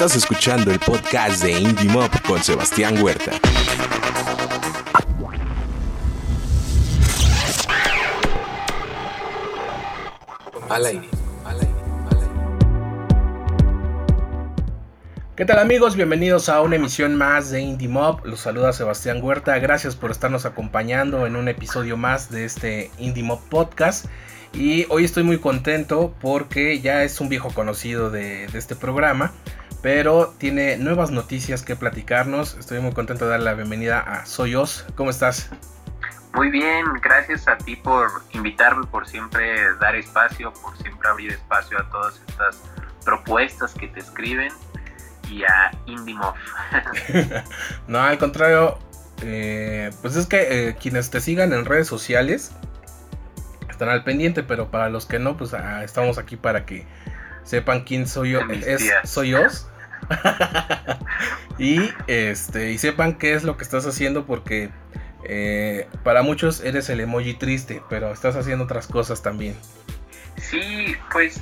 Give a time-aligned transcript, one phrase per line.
[0.00, 3.32] Estás escuchando el podcast de Indie Mob con Sebastián Huerta.
[10.70, 11.06] Al aire.
[15.36, 15.96] ¿Qué tal amigos?
[15.96, 18.24] Bienvenidos a una emisión más de Indie Mob.
[18.24, 19.58] Los saluda Sebastián Huerta.
[19.58, 24.06] Gracias por estarnos acompañando en un episodio más de este Indie Mob podcast.
[24.52, 29.32] Y hoy estoy muy contento porque ya es un viejo conocido de, este programa,
[29.82, 32.56] pero tiene nuevas noticias que platicarnos.
[32.58, 34.84] Estoy muy contento de dar la bienvenida a Soyos.
[34.94, 35.50] ¿Cómo estás?
[36.34, 41.78] Muy bien, gracias a ti por invitarme, por siempre dar espacio, por siempre abrir espacio
[41.78, 42.62] a todas estas
[43.04, 44.52] propuestas que te escriben
[45.28, 46.34] y a IndieMob.
[47.88, 48.78] no, al contrario,
[49.22, 52.52] eh, pues es que eh, quienes te sigan en redes sociales
[53.68, 56.86] están al pendiente, pero para los que no, pues ah, estamos aquí para que
[57.44, 58.40] sepan quién soy yo.
[58.40, 59.40] Es, soy yo.
[61.58, 64.70] y este y sepan qué es lo que estás haciendo porque
[65.24, 69.56] eh, para muchos eres el emoji triste, pero estás haciendo otras cosas también.
[70.36, 71.40] Sí, pues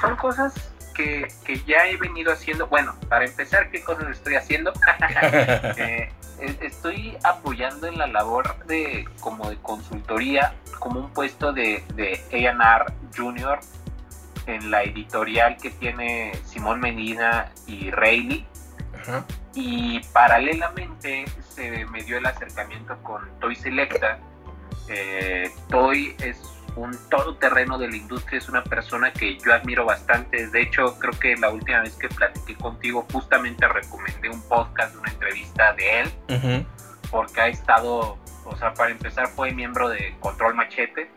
[0.00, 0.52] son cosas
[0.92, 1.28] que,
[1.66, 4.72] ya he venido haciendo, bueno, para empezar, ¿qué cosas estoy haciendo?
[6.42, 12.20] Eh, estoy apoyando en la labor de como de consultoría, como un puesto de, de
[12.32, 13.60] A&R Junior
[14.46, 18.46] en la editorial que tiene Simón Medina y Rayleigh.
[19.54, 24.18] Y paralelamente se me dio el acercamiento con Toy Selecta.
[24.88, 26.40] Eh, Toy es
[26.76, 30.46] un todoterreno de la industria, es una persona que yo admiro bastante.
[30.48, 35.10] De hecho, creo que la última vez que platiqué contigo, justamente recomendé un podcast, una
[35.10, 36.66] entrevista de él,
[37.10, 41.10] porque ha estado, o sea, para empezar, fue miembro de Control Machete.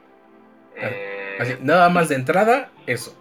[0.75, 3.15] Eh, nada más de entrada, eso.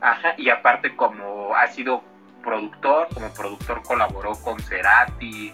[0.00, 2.02] Ajá, y aparte, como ha sido
[2.42, 5.52] productor, como productor colaboró con Cerati,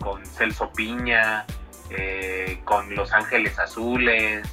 [0.00, 1.44] con Celso Piña,
[1.90, 4.48] eh, con Los Ángeles Azules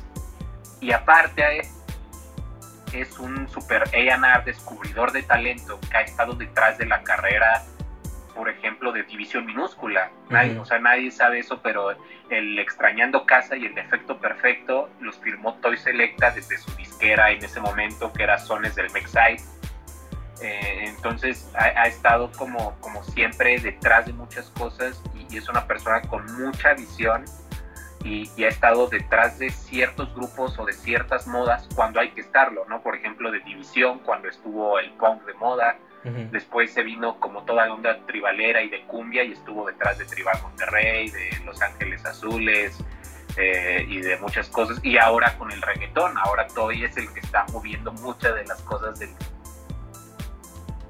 [0.81, 1.61] y aparte
[2.93, 7.63] es un super A&R descubridor de talento que ha estado detrás de la carrera,
[8.37, 10.11] por ejemplo, de División Minúscula.
[10.29, 11.91] Nadie, O sea, nadie sabe eso, pero
[12.29, 17.43] el Extrañando Casa y el Defecto Perfecto los firmó Toy Selecta desde su disquera en
[17.43, 19.41] ese momento, que era Sones del Mexide.
[20.39, 25.99] Eh, entonces ha, estado como, como siempre detrás de muchas cosas y es una persona
[26.03, 27.25] con mucha visión
[28.03, 32.65] y, ha estado detrás de ciertos grupos o de ciertas modas cuando hay que estarlo,
[32.69, 32.81] ¿no?
[32.81, 35.77] Por ejemplo, de División, cuando estuvo el punk de moda,
[36.31, 40.05] después se vino como toda la onda tribalera y de cumbia y estuvo detrás de
[40.05, 42.77] Tribal Monterrey, de Los Ángeles Azules
[43.37, 47.19] eh, y de muchas cosas, y ahora con el reggaetón, ahora Toy es el que
[47.19, 49.09] está moviendo muchas de las cosas del,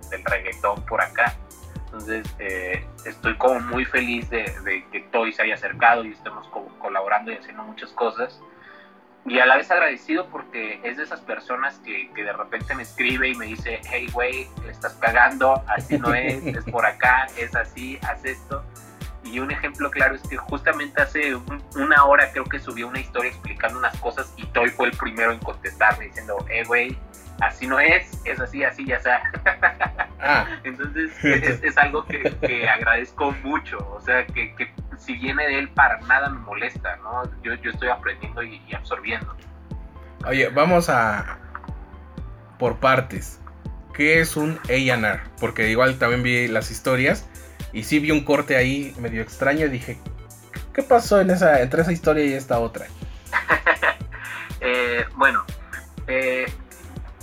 [0.10, 1.36] del reggaetón por acá.
[1.88, 4.46] Entonces, eh, estoy como muy feliz de,
[4.92, 6.48] que Toy se haya acercado y estemos
[6.80, 8.40] colaborando y haciendo muchas cosas.
[9.28, 13.30] Y a la vez agradecido porque es de esas personas que, de repente me escribe
[13.30, 18.00] y me dice, hey, güey, estás cagando, así no es, es por acá, es así,
[18.04, 18.64] haz esto.
[19.26, 21.36] Y un ejemplo claro es que justamente hace
[21.76, 25.34] una hora creo que subí una historia explicando unas cosas y Toy fue el primero
[25.34, 26.98] en contestarme diciendo, hey, güey,
[27.42, 29.22] así no es, es así, así, ya está.
[30.20, 30.48] Ah.
[30.64, 36.30] Entonces es, algo que, agradezco mucho, o sea, que, si viene de él para nada
[36.30, 37.24] me molesta, ¿no?
[37.44, 39.36] Yo, yo estoy aprendiendo y, absorbiendo.
[40.26, 41.38] Oye, vamos a
[42.60, 43.40] por partes.
[43.94, 45.22] ¿Qué es un A&R?
[45.40, 47.28] Porque igual también vi las historias
[47.74, 50.00] y sí vi un corte ahí medio extraño y dije,
[50.74, 52.88] ¿qué pasó en esa, entre esa historia y esta otra?
[54.60, 55.46] Eh, bueno,
[56.08, 56.46] eh,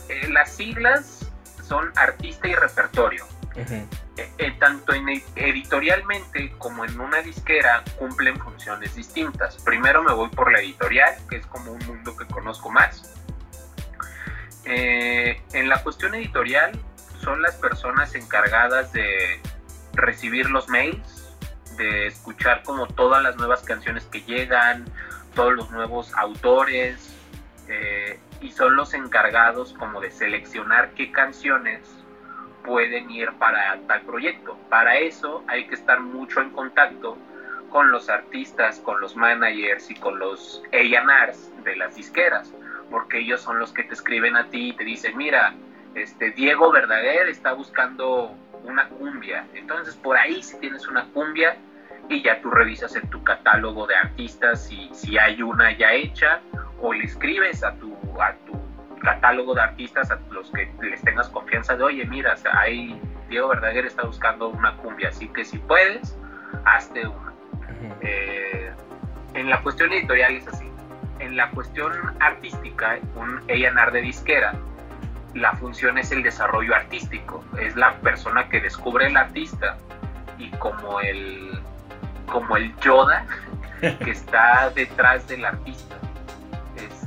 [0.08, 1.26] eh, las siglas
[1.66, 3.26] son artista y repertorio.
[3.56, 3.86] Eh,
[4.16, 9.56] eh, tanto en editorialmente como en una disquera cumplen funciones distintas.
[9.64, 13.12] Primero me voy por la editorial, que es como un mundo que conozco más.
[14.64, 16.72] en la cuestión editorial
[17.20, 19.40] son las personas encargadas de
[19.94, 21.36] recibir los mails,
[21.76, 24.84] de escuchar como todas las nuevas canciones que llegan,
[25.34, 27.14] todos los nuevos autores,
[28.40, 31.80] y son los encargados como de seleccionar qué canciones
[32.64, 34.58] pueden ir para tal proyecto.
[34.68, 37.16] Para eso hay que estar mucho en contacto
[37.70, 42.52] con los artistas, con los managers y con los A&Rs de las disqueras,
[42.90, 45.54] porque ellos son los que te escriben a ti y te dicen, mira,
[45.94, 51.56] este Diego Verdaguer está buscando una cumbia, entonces por ahí si tienes una cumbia
[52.08, 56.40] y ya tú revisas en tu catálogo de artistas si, si hay una ya hecha
[56.80, 58.63] o le escribes a tu a tu
[59.04, 63.86] catálogo de artistas a los que les tengas confianza de, oye, mira, hay Diego Verdaguer
[63.86, 66.16] está buscando una cumbia, así que si puedes,
[66.64, 67.32] hazte una.
[68.00, 68.72] Eh,
[69.34, 70.70] en la cuestión editorial es así.
[71.20, 74.54] En la cuestión artística, un A&R de disquera,
[75.34, 77.44] la función es el desarrollo artístico.
[77.58, 79.76] Es la persona que descubre el artista
[80.38, 81.60] y como el,
[82.26, 83.26] como el Yoda
[83.80, 85.96] que está detrás del artista.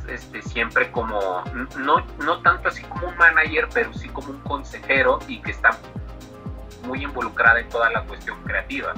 [0.07, 1.44] Es este, siempre como,
[1.77, 5.77] no, no tanto así como un manager, pero sí como un consejero y que está
[6.83, 8.94] muy involucrada en toda la cuestión creativa.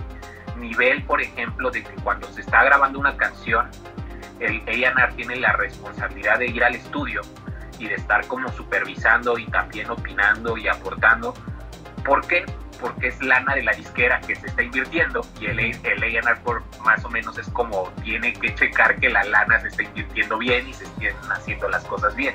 [0.58, 3.70] Nivel, por ejemplo, de que cuando se está grabando una canción,
[4.40, 7.22] el A&R tiene la responsabilidad de ir al estudio
[7.80, 11.34] y de estar como supervisando y también opinando y aportando.
[12.06, 12.46] ¿Por qué?
[12.80, 16.64] Porque es lana de la disquera que se está invirtiendo y el, el A&R por
[16.82, 20.68] más o menos es como tiene que checar que la lana se está invirtiendo bien
[20.68, 22.34] y se estén haciendo las cosas bien.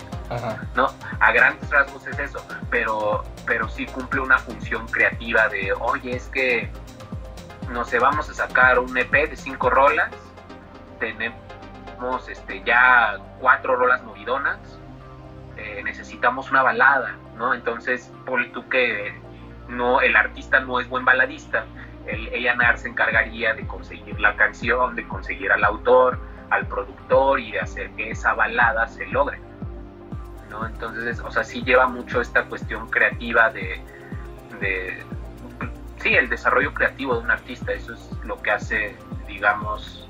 [0.75, 0.91] ¿no?
[1.21, 6.29] A grandes rasgos es eso, pero, pero sí cumple una función creativa de, oye, es
[6.29, 6.71] que,
[7.71, 10.11] no sé, vamos a sacar un EP de cinco rolas,
[10.99, 14.59] tenemos este, ya cuatro rolas movidonas,
[15.57, 17.55] eh, necesitamos una balada, ¿no?
[17.55, 19.21] Entonces, por tú que
[19.69, 21.67] no, el artista no es buen baladista,
[22.07, 26.19] el A&R se encargaría de conseguir la canción, de conseguir al autor,
[26.51, 29.39] al productor y de hacer que esa balada se logre.
[30.51, 30.67] ¿no?
[30.67, 33.81] Entonces, o sea, sí lleva mucho esta cuestión creativa de,
[34.61, 35.03] de,
[35.97, 38.97] sí, el desarrollo creativo de un artista, eso es lo que hace,
[39.27, 40.07] digamos,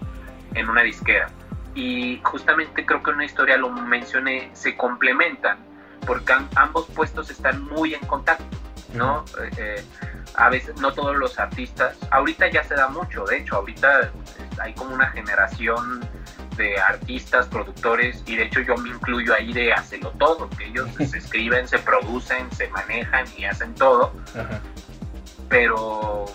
[0.55, 1.29] en una disquera
[1.75, 5.59] y justamente creo que en una historia lo mencioné, se complementan
[6.07, 8.45] porque ambos puestos están muy en contacto,
[8.95, 9.25] ¿no?
[9.41, 9.85] Eh, eh,
[10.35, 14.11] a veces no todos los artistas, ahorita ya se da mucho, de hecho, ahorita
[14.61, 16.07] hay como una generación
[16.57, 20.89] de artistas, productores, y de hecho yo me incluyo ahí de hacerlo todo, que ellos
[21.11, 24.13] se escriben, se producen, se manejan y hacen todo,
[25.49, 26.27] pero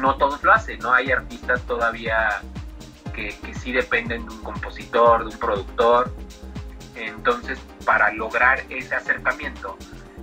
[0.00, 0.92] no todos lo hacen, ¿no?
[0.92, 2.42] Hay artistas todavía
[3.12, 6.14] que, sí dependen de un compositor, de un productor.
[6.94, 9.76] Entonces, para lograr ese acercamiento,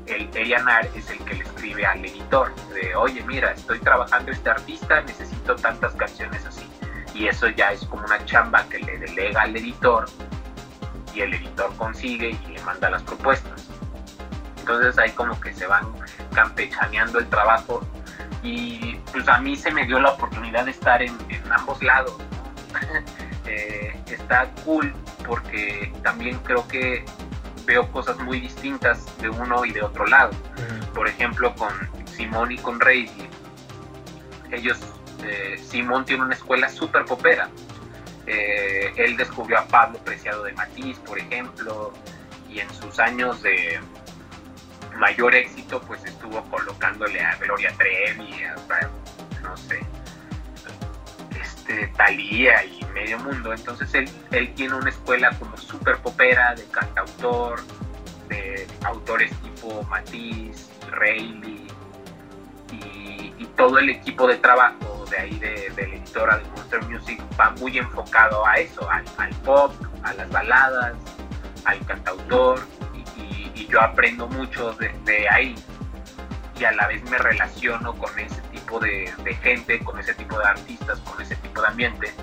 [0.08, 4.50] el A&R es el que le escribe al editor de, oye, mira, estoy trabajando este
[4.50, 6.70] artista, necesito tantas canciones así.
[7.14, 10.06] Y eso ya es como una chamba que le delega al editor
[11.14, 13.68] y el editor consigue y le manda las propuestas.
[14.60, 15.86] Entonces ahí como que se van
[16.34, 17.82] campechaneando el trabajo
[18.44, 22.16] y pues a mí se me dio la oportunidad de estar en, en ambos lados.
[23.48, 24.92] Eh, está cool
[25.28, 27.06] porque también creo que
[27.66, 30.32] veo cosas muy distintas de uno y de otro lado.
[30.94, 31.72] Por ejemplo, con
[32.06, 33.12] Simón y con Rey,
[34.52, 34.80] ellos,
[35.24, 37.50] eh, Simón tiene una escuela súper popera.
[38.28, 41.94] Eh, él descubrió a Pablo Preciado de Matiz, por ejemplo,
[42.50, 43.80] y en sus años de
[44.98, 48.56] mayor éxito, pues estuvo colocándole a Gloria Trevi, a,
[49.42, 49.86] no sé,
[51.68, 53.54] este, Talía y medio mundo.
[53.54, 57.60] Entonces él, él tiene una escuela como súper popera de cantautor,
[58.30, 61.68] de autores tipo Matisse, Rayleigh
[62.72, 66.82] y, y, todo el equipo de trabajo de ahí de, de, la editora de Monster
[66.84, 69.72] Music va muy enfocado a eso, al, pop,
[70.04, 70.96] a las baladas,
[71.66, 72.60] al cantautor
[73.18, 75.56] y, y yo aprendo mucho desde de ahí
[76.60, 80.46] y a la vez me relaciono con ese tipo de, gente, con ese tipo de
[80.46, 82.14] artistas, con ese tipo de ambiente.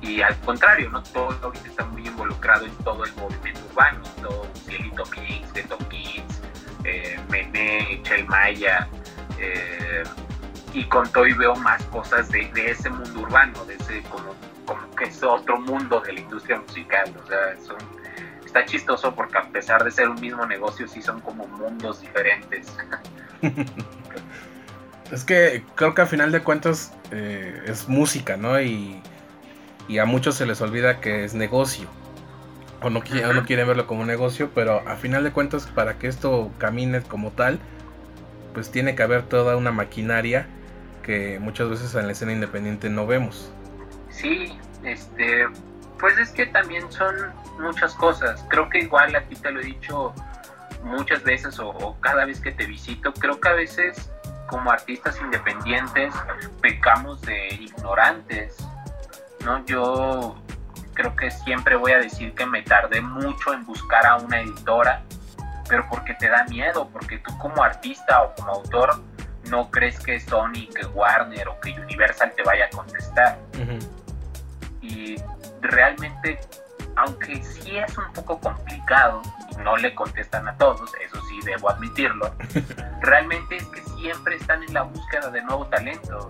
[0.00, 1.02] Y al contrario, ¿no?
[1.02, 6.42] Todo ahorita está muy involucrado en todo el movimiento urbano, todo Cielito Mix, Ghetto Kids,
[6.84, 8.86] eh, Mené, Chel Maya,
[9.38, 10.04] eh,
[10.74, 14.34] y con todo y veo más cosas de, ese mundo urbano, de ese como,
[14.66, 17.54] como que es otro mundo de la industria musical, o sea,
[18.44, 22.76] está chistoso porque a pesar de ser un mismo negocio, sí son como mundos diferentes.
[25.14, 28.60] es que creo que a final de cuentas eh, es música, ¿no?
[28.60, 29.00] Y,
[30.00, 31.88] a muchos se les olvida que es negocio.
[32.80, 36.50] O no, no quieren verlo como negocio, pero a final de cuentas para que esto
[36.58, 37.58] camine como tal,
[38.52, 40.46] pues tiene que haber toda una maquinaria
[41.02, 43.52] que muchas veces en la escena independiente no vemos.
[44.10, 45.46] Sí, este,
[45.98, 47.14] pues es que también son
[47.60, 48.44] muchas cosas.
[48.48, 50.14] Creo que igual aquí te lo he dicho
[50.82, 54.10] muchas veces o, cada vez que te visito, creo que a veces
[54.48, 56.14] como artistas independientes
[56.60, 58.56] pecamos de ignorantes,
[59.44, 59.64] ¿no?
[59.66, 60.36] Yo
[60.94, 65.02] creo que siempre voy a decir que me tardé mucho en buscar a una editora,
[65.68, 69.02] pero porque te da miedo, porque tú como artista o como autor
[69.50, 73.38] no crees que Sony, que Warner o que Universal te vaya a contestar.
[74.80, 75.16] Y
[75.60, 76.40] realmente
[76.96, 81.70] aunque sí es un poco complicado y no le contestan a todos, eso sí debo
[81.70, 82.34] admitirlo,
[83.02, 86.28] realmente es que siempre están en la búsqueda de nuevo talento.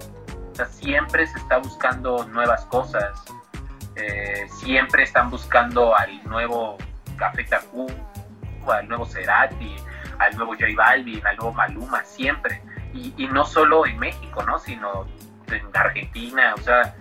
[0.52, 3.24] O sea, siempre se está buscando nuevas cosas,
[3.96, 6.78] eh, siempre están buscando al nuevo
[7.16, 7.92] Café Tacuba,
[8.68, 9.76] al nuevo Cerati,
[10.18, 12.62] al nuevo J Balvin, al nuevo Maluma, siempre.
[12.92, 14.58] Y, y no solo en México, ¿no?
[14.60, 15.06] Sino
[15.48, 16.94] en Argentina, o sea,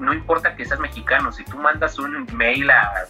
[0.00, 3.06] no importa que seas mexicano, si tú mandas un mail a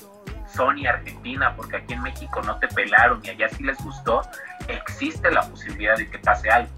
[0.47, 4.23] Sony Argentina porque aquí en México no te pelaron y allá sí les gustó,
[4.69, 6.71] existe la posibilidad de que pase algo.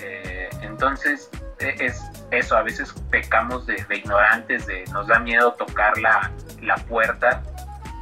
[0.00, 5.98] Eh, entonces, e, es eso, a veces pecamos de, ignorantes, de nos da miedo tocar
[5.98, 6.30] la,
[6.62, 7.42] la puerta,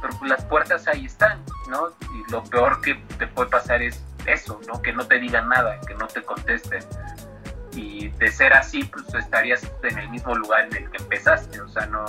[0.01, 1.89] pero pues las puertas ahí están, ¿no?
[1.89, 4.81] Y lo peor que te puede pasar es eso, ¿no?
[4.81, 6.83] Que no te digan nada, que no te contesten
[7.77, 11.69] y de ser así, pues estarías en el mismo lugar en el que empezaste, o
[11.69, 12.05] sea, no,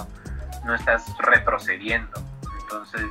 [0.64, 2.22] no estás retrocediendo.
[2.62, 3.06] Entonces,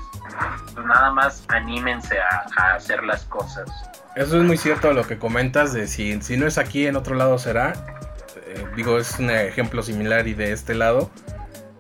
[0.74, 3.70] pues nada más anímense a, hacer las cosas.
[4.16, 7.16] Eso es muy cierto lo que comentas de si, si no es aquí, en otro
[7.16, 7.74] lado será.
[8.46, 11.10] Eh, digo, es un ejemplo similar y de este lado.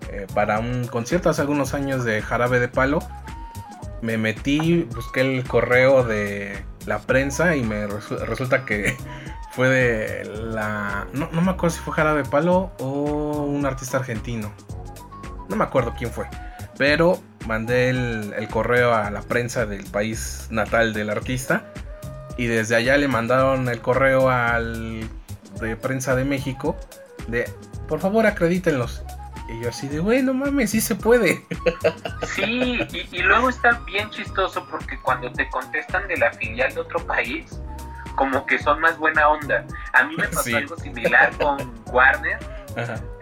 [0.09, 2.99] Eh, para un concierto hace algunos años de Jarabe de Palo,
[4.01, 8.95] me metí, busqué el correo de la prensa y me resulta que
[9.51, 11.05] fue de la.
[11.13, 14.51] No, me acuerdo si fue Jarabe Palo o un artista argentino.
[15.49, 16.27] No me acuerdo quién fue.
[16.77, 21.65] Pero mandé el, correo a la prensa del país natal del artista.
[22.37, 25.09] Y desde allá le mandaron el correo al
[25.59, 26.77] de prensa de México.
[27.27, 27.49] De
[27.87, 29.03] por favor acredítenlos.
[29.47, 31.43] Y yo así de, bueno, mames, sí se puede.
[32.35, 36.81] Sí, y, y, luego está bien chistoso porque cuando te contestan de la filial de
[36.81, 37.59] otro país,
[38.17, 39.63] como que son más buena onda.
[39.93, 42.37] A mí me pasó algo similar con Warner.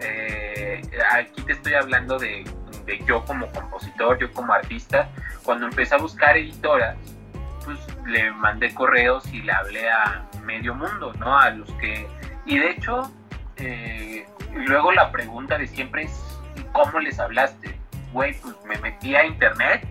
[0.00, 2.44] Eh, aquí te estoy hablando de,
[3.06, 5.08] yo como compositor, yo como artista.
[5.44, 6.96] Cuando empecé a buscar editoras,
[7.64, 11.38] pues le mandé correos y le hablé a medio mundo, ¿no?
[11.38, 12.08] A los que...
[12.46, 13.12] Y de hecho,
[13.56, 14.26] eh,
[14.56, 16.38] luego la pregunta de siempre es,
[16.72, 17.78] ¿cómo les hablaste?
[18.12, 19.86] Güey, pues me metí a internet,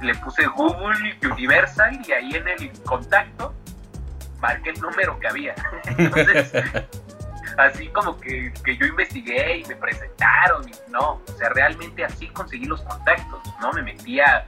[0.00, 3.54] le puse Google Universal y ahí en el contacto
[4.40, 5.54] marqué el número que había.
[5.98, 6.52] Entonces,
[7.58, 12.64] así como que, yo investigué y me presentaron y no, o sea, realmente así conseguí
[12.64, 13.72] los contactos, ¿no?
[13.72, 14.46] Me metí a,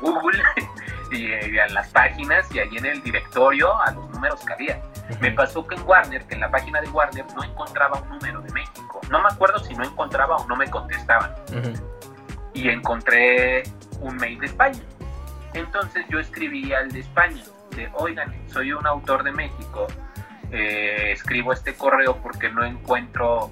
[0.00, 0.42] Google
[1.12, 4.82] y, a las páginas y ahí en el directorio a los números que había.
[5.20, 8.40] Me pasó que en Warner, que en la página de Warner no encontraba un número
[8.40, 9.00] de México.
[9.10, 11.32] No me acuerdo si no encontraba o no me contestaban.
[12.54, 13.62] Y encontré
[14.00, 14.80] un mail de España.
[15.52, 17.42] Entonces yo escribí al de España
[17.94, 19.86] oigan, soy un autor de México,
[20.50, 23.50] eh, escribo este correo porque no encuentro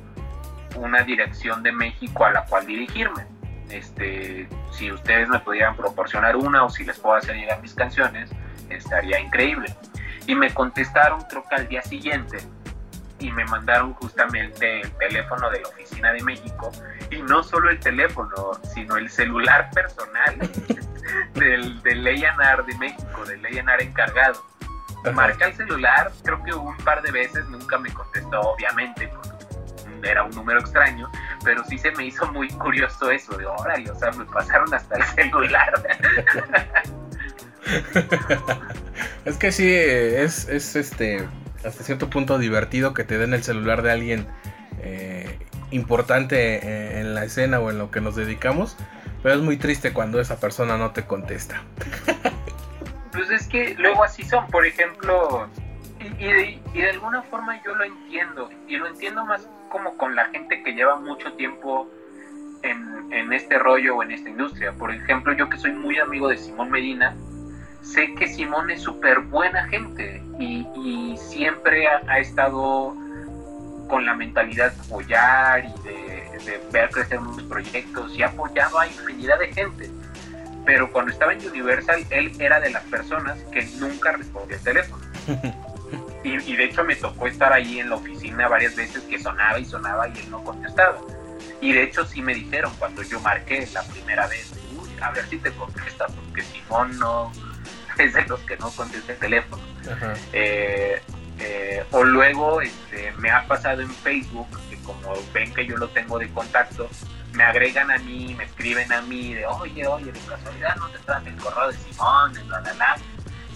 [0.77, 3.27] una dirección de México a la cual dirigirme.
[3.71, 8.31] Este, si ustedes me pudieran proporcionar una o si les puedo hacer llegar mis canciones,
[8.71, 9.75] estaría increíble.
[10.27, 12.39] Y me contestaron creo que al día siguiente
[13.19, 16.71] y me mandaron justamente el teléfono de la oficina de México
[17.11, 20.39] y no solo el teléfono, sino el celular personal
[21.35, 24.43] del, del de México, del A&R encargado.
[25.13, 29.35] Marca el celular, creo que un par de veces, nunca me contestó, obviamente, porque
[30.03, 31.11] era un número extraño,
[31.45, 34.97] pero sí se me hizo muy curioso eso de, órale, o sea, me pasaron hasta
[34.97, 35.73] el celular.
[39.25, 41.27] es que sí, es, es este
[41.65, 44.27] hasta cierto punto divertido que te den el celular de alguien
[44.83, 45.39] eh,
[45.71, 48.77] importante eh, en la escena o en lo que nos dedicamos,
[49.23, 51.63] pero es muy triste cuando esa persona no te contesta.
[53.15, 55.49] Pues es que luego así son, por ejemplo,
[56.19, 60.63] y, de, alguna forma yo lo entiendo, y lo entiendo más como con la gente
[60.63, 61.89] que lleva mucho tiempo
[62.63, 64.73] en, en este rollo o en esta industria.
[64.73, 67.15] Por ejemplo, yo que soy muy amigo de Simón Medina,
[67.85, 70.65] sé que Simón es súper buena gente y,
[71.17, 72.95] siempre ha, estado
[73.89, 78.87] con la mentalidad de apoyar y de, ver crecer nuevos proyectos y ha apoyado a
[78.87, 79.91] infinidad de gente.
[80.65, 85.05] Pero cuando estaba en Universal, él era de las personas que nunca respondía el teléfono.
[86.25, 89.59] Y, y, de hecho me tocó estar ahí en la oficina varias veces que sonaba
[89.59, 90.99] y sonaba y él no contestaba.
[91.61, 94.53] Y de hecho sí me dijeron cuando yo marqué la primera vez,
[95.03, 97.31] a ver si te contesta, porque Simón no,
[97.99, 99.63] es de los que no contesta el teléfono.
[100.33, 101.01] Eh,
[101.41, 105.89] eh, o luego este, me ha pasado en Facebook que como ven que yo lo
[105.89, 106.89] tengo de contacto,
[107.35, 110.99] me agregan a mí, me escriben a mí de, oye, oye, de casualidad no te
[111.01, 112.97] traen el correo de Simón, de bla, bla,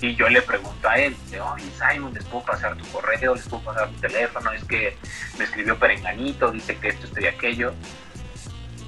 [0.01, 3.35] Y yo le pregunto a él, de, oye, Simon, ¿les puedo pasar tu correo?
[3.35, 4.53] ¿Les puedo pasar tu teléfono?
[4.53, 4.97] Es que
[5.39, 7.73] me escribió Perenganito, dice que esto, esto y aquello.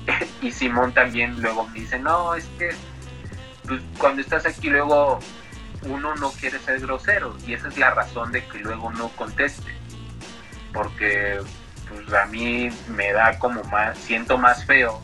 [0.42, 2.70] y Simón también luego me dice, no, es que
[3.66, 5.20] pues, cuando estás aquí luego
[5.82, 9.72] uno no quiere ser grosero y esa es la razón de que luego no conteste.
[10.72, 11.40] Porque
[11.90, 15.02] pues a mí me da como más, siento más feo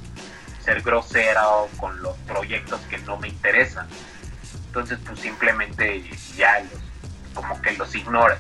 [0.64, 3.86] ser grosera o con los proyectos que no me interesan.
[4.66, 6.02] Entonces pues simplemente
[6.36, 6.80] ya los,
[7.34, 8.38] como que los ignoras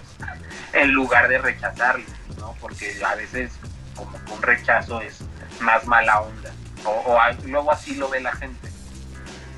[0.72, 2.54] en lugar de rechazarlos, ¿no?
[2.60, 3.52] Porque a veces
[3.94, 5.20] como que un rechazo es
[5.60, 6.50] más mala onda
[6.84, 8.68] o, luego así lo ve la gente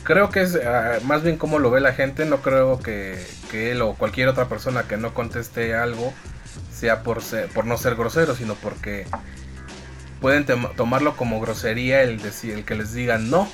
[0.09, 2.25] creo que es ah, más bien como lo ve la gente.
[2.25, 6.15] No creo que, él o cualquier otra persona que no conteste algo
[6.79, 7.23] sea por,
[7.55, 9.07] por no ser grosero, sino porque
[10.21, 13.49] pueden tomarlo como grosería el, decir, el que les digan no.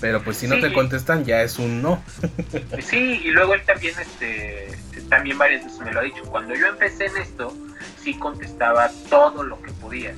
[0.00, 2.02] Pero pues si no te contestan ya es un no.
[2.80, 4.78] sí, y luego él también, este,
[5.10, 6.22] también varias veces me lo ha dicho.
[6.24, 7.54] Cuando yo empecé en esto,
[8.02, 10.14] sí contestaba todo lo que podía.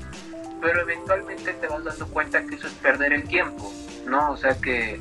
[0.60, 3.74] Pero eventualmente te vas dando cuenta que eso es perder el tiempo,
[4.06, 4.30] ¿no?
[4.30, 5.00] O sea que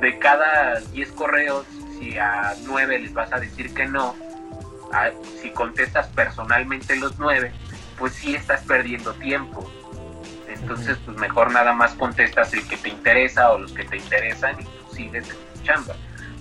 [0.00, 1.66] de cada 10 correos,
[1.98, 4.16] si a 9 les vas a decir que no,
[5.40, 7.52] si contestas personalmente los 9,
[7.98, 9.70] pues sí estás perdiendo tiempo.
[10.48, 14.60] Entonces, pues mejor nada más contestas el que te interesa o los que te interesan
[14.60, 15.94] y tú sigues escuchando.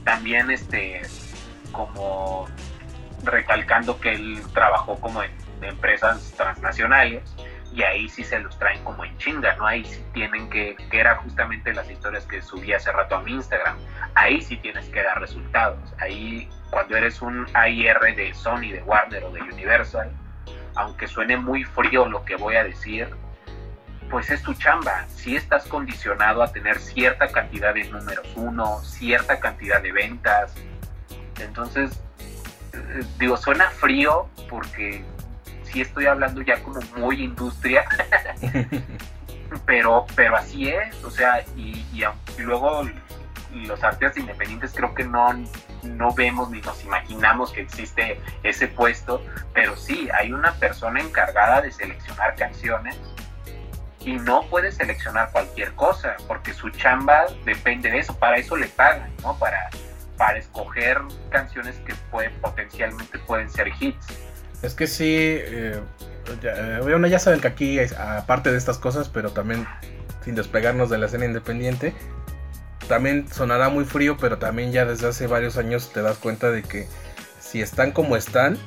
[0.03, 1.01] También, este,
[1.71, 2.47] como
[3.23, 7.23] recalcando que él trabajó como en empresas transnacionales,
[7.73, 9.67] y ahí sí se los traen como en chinga, ¿no?
[9.67, 13.33] Ahí sí tienen que, que era justamente las historias que subí hace rato a mi
[13.33, 13.77] Instagram,
[14.15, 19.23] ahí sí tienes que dar resultados, ahí cuando eres un AIR de Sony, de Warner
[19.23, 20.11] o de Universal,
[20.75, 23.09] aunque suene muy frío lo que voy a decir,
[24.09, 29.39] pues es tu chamba, si estás condicionado a tener cierta cantidad de números uno, cierta
[29.39, 30.55] cantidad de ventas,
[31.39, 31.99] entonces,
[32.73, 35.03] eh, digo, suena frío porque
[35.63, 37.85] sí estoy hablando ya como muy industria,
[39.65, 41.85] pero, pero así es, o sea, y,
[42.37, 42.83] luego
[43.51, 45.33] los artistas independientes creo que no,
[45.83, 49.23] no vemos ni nos imaginamos que existe ese puesto,
[49.53, 52.97] pero sí, hay una persona encargada de seleccionar canciones
[54.01, 58.67] y no puede seleccionar cualquier cosa, porque su chamba depende de eso, para eso le
[58.67, 59.37] pagan, ¿no?
[59.37, 59.69] Para,
[60.17, 64.07] para escoger canciones que pueden, potencialmente pueden ser hits.
[64.61, 65.81] Es que sí, eh,
[66.41, 69.67] ya, ya saben que aquí, aparte de estas cosas, pero también
[70.23, 71.93] sin despegarnos de la escena independiente,
[72.87, 76.63] también sonará muy frío, pero también ya desde hace varios años te das cuenta de
[76.63, 76.87] que
[77.39, 78.57] si están como están,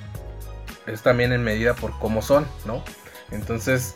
[0.87, 2.83] es también en medida por cómo son, ¿no?
[3.31, 3.95] Entonces,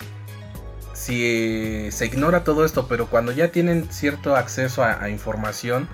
[0.92, 5.88] si se ignora todo esto, pero cuando ya tienen cierto acceso a, información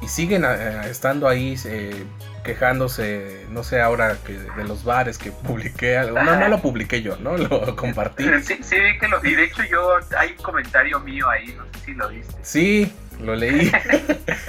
[0.00, 2.04] y siguen estando ahí eh,
[2.44, 7.16] quejándose, no sé ahora que de los bares que publiqué, no, no lo publiqué yo,
[7.16, 7.36] ¿no?
[7.36, 8.24] Lo compartí.
[8.42, 11.84] Sí, sí, que lo, y de hecho yo, hay un comentario mío ahí, no sé
[11.86, 12.34] si lo viste.
[12.42, 13.70] Sí, lo leí.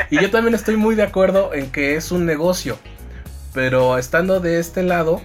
[0.09, 2.77] y yo también estoy muy de acuerdo en que es un negocio,
[3.53, 5.21] pero estando de este lado,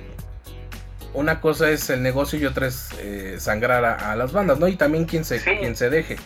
[1.14, 4.68] una cosa es el negocio y otra es eh, sangrar a, las bandas, ¿no?
[4.68, 6.16] Y también quien se, quien se deje.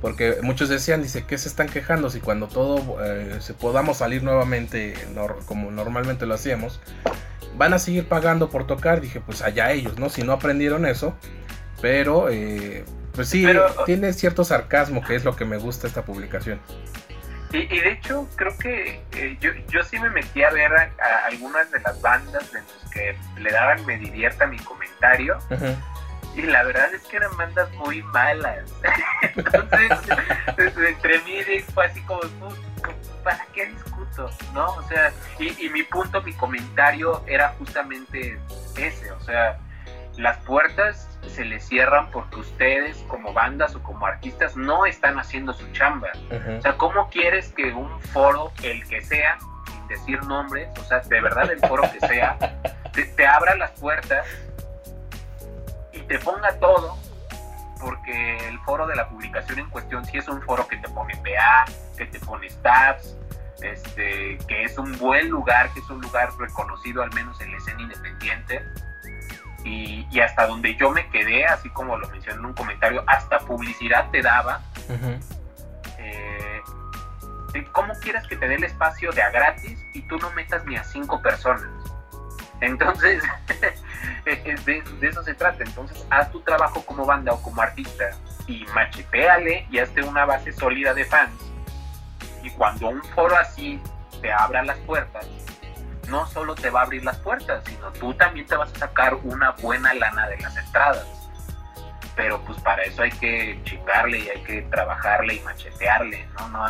[0.00, 2.10] Porque muchos decían, dice, ¿qué se están quejando?
[2.10, 4.94] Si cuando todo eh, se podamos salir nuevamente
[5.46, 6.80] como normalmente lo hacíamos,
[7.56, 9.00] van a seguir pagando por tocar.
[9.00, 10.10] Dije, pues allá ellos, ¿no?
[10.10, 11.14] Si no aprendieron eso.
[11.80, 13.46] Pero, eh, pues sí,
[13.86, 16.60] tiene cierto sarcasmo, que es lo que me gusta esta publicación.
[17.52, 20.90] Y, de hecho, creo que eh, yo, yo sí me metí a ver a,
[21.26, 25.38] algunas de las bandas de los que le daban me divierta mi comentario.
[26.34, 28.64] Y la verdad es que eran bandas muy malas.
[29.36, 29.90] Entonces,
[30.56, 32.22] entre mí fue así como,
[33.22, 34.30] ¿para qué discuto?
[34.54, 34.68] ¿No?
[34.74, 38.38] O sea, y, mi punto, mi comentario era justamente
[38.76, 39.12] ese.
[39.12, 39.58] O sea,
[40.16, 45.52] las puertas se les cierran porque ustedes como bandas o como artistas no están haciendo
[45.52, 46.10] su chamba.
[46.58, 51.00] O sea, ¿cómo quieres que un foro, el que sea, sin decir nombres, o sea,
[51.00, 52.36] de verdad el foro que sea,
[52.92, 54.26] te, te abra las puertas
[56.12, 56.98] te ponga todo,
[57.80, 61.16] porque el foro de la publicación en cuestión sí es un foro que te pone
[61.16, 61.64] PA,
[61.96, 63.16] que te pone stats,
[63.62, 67.56] este, que es un buen lugar, que es un lugar reconocido al menos en la
[67.56, 68.62] escena independiente.
[69.64, 74.10] Y, hasta donde yo me quedé, así como lo mencioné en un comentario, hasta publicidad
[74.10, 74.60] te daba.
[75.98, 76.62] Eh,
[77.72, 80.76] ¿Cómo quieres que te dé el espacio de a gratis y tú no metas ni
[80.76, 81.68] a cinco personas?
[82.62, 83.22] Entonces,
[84.24, 85.64] de, eso se trata.
[85.64, 88.10] Entonces, haz tu trabajo como banda o como artista
[88.46, 91.34] y macheteale y hazte una base sólida de fans.
[92.42, 93.80] Y cuando un foro así
[94.20, 95.26] te abra las puertas,
[96.12, 99.14] no solo te va a abrir las puertas, sino tú también te vas a sacar
[99.24, 101.06] una buena lana de las entradas.
[102.14, 106.48] pero pues para eso hay que chicarle y hay que trabajarle y machetearle, ¿no?
[106.48, 106.66] no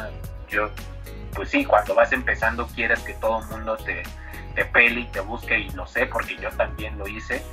[0.48, 0.70] yo,
[1.35, 4.05] pues sí, cuando vas empezando quieres que todo el mundo te,
[4.55, 7.44] te pele y te busque y lo sé porque yo también lo hice,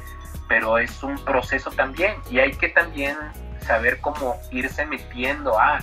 [0.47, 3.17] pero es un proceso también y hay que también
[3.62, 5.80] saber cómo irse metiendo a,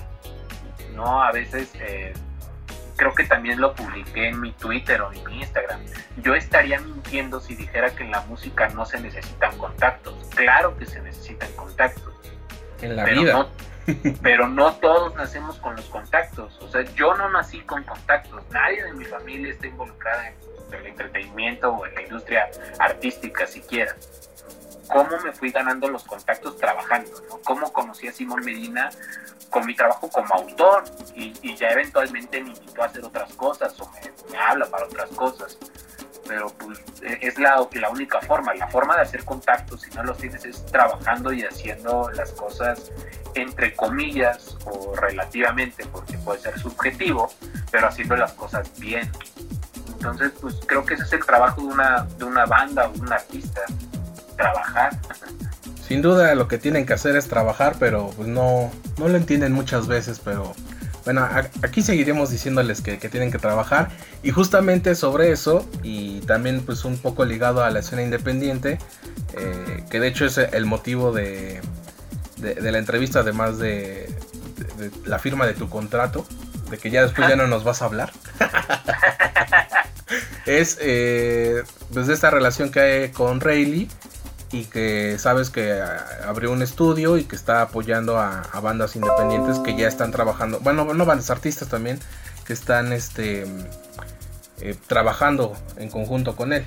[0.95, 1.21] ¿no?
[1.21, 2.13] A veces eh,
[2.97, 5.81] creo que también lo publiqué en mi Twitter o en mi Instagram.
[6.23, 10.15] Yo estaría mintiendo si dijera que en la música no se necesitan contactos.
[10.35, 12.15] Claro que se necesitan contactos.
[12.81, 13.33] En la vida.
[13.33, 13.49] No,
[14.23, 16.59] pero no todos nacemos con los contactos.
[16.61, 18.43] O sea, yo no nací con contactos.
[18.51, 20.35] Nadie de mi familia está involucrada en
[20.75, 23.95] el entretenimiento o en la industria artística siquiera.
[24.93, 27.11] ¿Cómo me fui ganando los contactos trabajando?
[27.29, 27.39] ¿no?
[27.45, 28.91] ¿Cómo conocí a Simón Medina?
[29.51, 33.91] con mi trabajo como autor y, ya eventualmente me invitó a hacer otras cosas o
[34.31, 35.59] me, habla para otras cosas.
[36.27, 40.03] Pero pues e, es la, la única forma, la forma de hacer contactos, si no
[40.03, 42.93] los tienes, es trabajando y haciendo las cosas
[43.35, 47.33] entre comillas o relativamente, porque puede ser subjetivo,
[47.71, 49.11] pero haciendo las cosas bien.
[49.89, 53.01] Entonces, pues creo que ese es el trabajo de una, de una banda o de
[53.01, 53.63] un artista,
[54.37, 54.99] trabajar.
[55.87, 59.53] Sin duda lo que tienen que hacer es trabajar, pero pues no, no lo entienden
[59.53, 60.55] muchas veces, pero
[61.07, 61.27] bueno,
[61.63, 63.91] aquí seguiremos diciéndoles que, tienen que trabajar
[64.25, 68.81] y justamente sobre eso y también pues un poco ligado a la escena independiente,
[69.39, 71.61] eh, que de hecho es el motivo de,
[72.39, 74.13] de, la entrevista además de,
[75.05, 76.27] la firma de tu contrato,
[76.71, 78.13] de que ya después ya no nos vas a hablar.
[80.47, 83.89] es eh, pues de esta relación que hay con Rayleigh
[84.53, 85.83] y que sabes que
[86.25, 90.85] abrió un estudio y que está apoyando a, bandas independientes que ya están trabajando, bueno,
[90.85, 91.99] no bandas, artistas también
[92.47, 93.45] que están este
[94.61, 96.65] eh, trabajando en conjunto con él.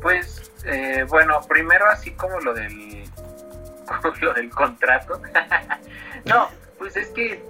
[0.00, 3.04] Pues eh, bueno, primero así como lo del
[4.20, 5.20] lo del contrato.
[6.24, 7.42] no, pues es que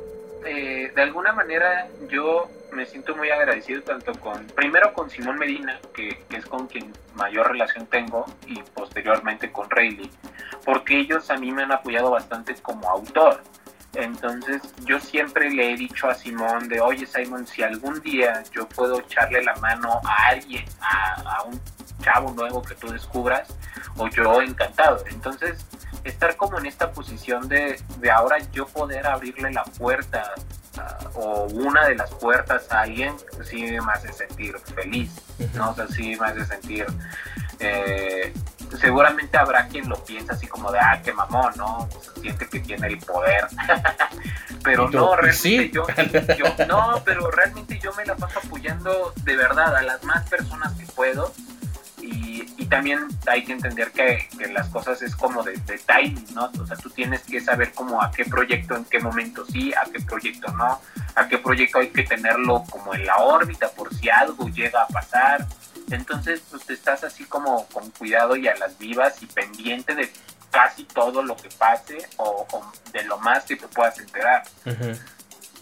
[0.46, 5.78] eh, de alguna manera yo me siento muy agradecido tanto con, primero con Simón Medina,
[5.94, 10.10] que, es con quien mayor relación tengo, y posteriormente con Rayleigh,
[10.64, 13.42] porque ellos a mí me han apoyado bastante como autor.
[13.94, 18.68] Entonces yo siempre le he dicho a Simón de, oye Simón, si algún día yo
[18.68, 21.60] puedo echarle la mano a alguien, a, a un
[22.02, 23.54] chavo nuevo que tú descubras,
[23.96, 25.04] o yo encantado.
[25.08, 25.64] Entonces
[26.02, 30.34] estar como en esta posición de, de ahora yo poder abrirle la puerta
[31.14, 35.10] o una de las puertas a alguien, sí me hace sentir feliz,
[35.54, 35.70] ¿no?
[35.70, 36.86] O sea, sí me hace sentir...
[37.60, 38.32] Eh,
[38.80, 41.88] seguramente habrá quien lo piensa así como de, ah, qué mamón, ¿no?
[42.20, 43.46] siente que tiene el poder.
[44.64, 45.86] pero no, pues realmente yo,
[46.36, 50.72] yo, no, pero realmente yo me la paso apoyando de verdad a las más personas
[50.74, 51.32] que puedo
[52.04, 56.50] y, también hay que entender que, las cosas es como de, timing, ¿no?
[56.60, 59.84] O sea, tú tienes que saber como a qué proyecto, en qué momento sí, a
[59.90, 60.80] qué proyecto no,
[61.14, 64.88] a qué proyecto hay que tenerlo como en la órbita por si algo llega a
[64.88, 65.46] pasar.
[65.90, 70.10] Entonces, pues estás así como con cuidado y a las vivas y pendiente de
[70.50, 72.46] casi todo lo que pase o,
[72.92, 74.42] de lo más que te puedas enterar.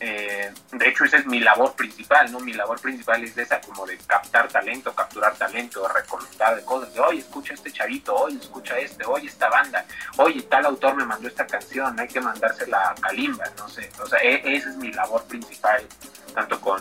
[0.04, 2.40] Eh, de hecho, esa es mi labor principal, ¿no?
[2.40, 6.98] Mi labor principal es esa, como de captar talento, capturar talento, recomendar de cosas, de,
[6.98, 9.84] oye, escucha este chavito, oye, escucha este, oye, esta banda,
[10.16, 13.92] oye, tal autor me mandó esta canción, hay que mandársela a Kalimba, no sé.
[14.02, 15.86] O sea, e, esa es mi labor principal,
[16.34, 16.80] tanto con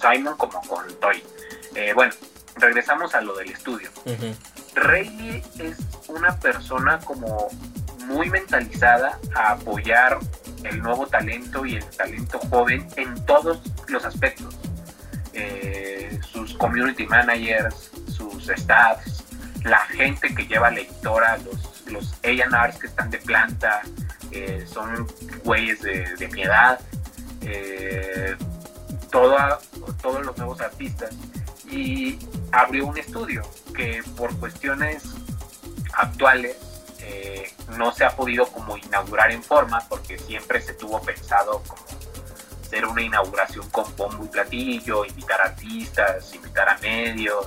[0.00, 1.22] Simon como con Toy.
[1.76, 2.14] Eh, bueno,
[2.56, 3.92] regresamos a lo del estudio.
[4.74, 7.48] Rayleigh es una persona como
[8.06, 10.18] muy mentalizada a apoyar
[10.66, 14.56] el nuevo talento y el talento joven en todos los aspectos.
[15.32, 19.24] Eh, sus community managers, sus staffs,
[19.64, 23.82] la gente que lleva la editora, los, los A&Rs que están de planta,
[24.30, 25.06] eh, son
[25.44, 26.80] güeyes de, de mi edad,
[27.42, 28.34] eh,
[29.10, 31.10] todos los nuevos artistas.
[31.70, 32.18] Y
[32.52, 33.42] abrió un estudio
[33.74, 35.02] que por cuestiones
[35.92, 36.56] actuales
[37.16, 41.82] eh, no se ha podido como inaugurar en forma porque siempre se tuvo pensado como
[42.62, 47.46] hacer una inauguración con bombo y platillo, invitar artistas, invitar a medios